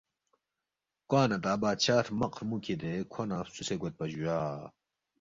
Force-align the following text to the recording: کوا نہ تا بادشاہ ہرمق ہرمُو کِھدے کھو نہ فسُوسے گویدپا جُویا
کوا 1.09 1.21
نہ 1.29 1.37
تا 1.43 1.51
بادشاہ 1.63 1.99
ہرمق 2.05 2.33
ہرمُو 2.37 2.57
کِھدے 2.63 2.93
کھو 3.11 3.21
نہ 3.29 3.37
فسُوسے 3.45 3.75
گویدپا 3.81 4.05
جُویا 4.11 4.37